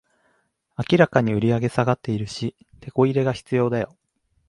[0.79, 3.95] 明らかに売上下がってるし、テコ入れが必要だよ